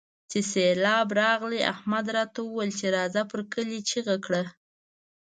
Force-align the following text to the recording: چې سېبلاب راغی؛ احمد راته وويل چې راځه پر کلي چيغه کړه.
چې 0.29 0.39
سېبلاب 0.51 1.07
راغی؛ 1.21 1.59
احمد 1.73 2.05
راته 2.17 2.39
وويل 2.43 2.71
چې 2.79 2.87
راځه 2.95 3.21
پر 3.31 3.41
کلي 3.53 3.79
چيغه 3.89 4.15
کړه. 4.25 4.43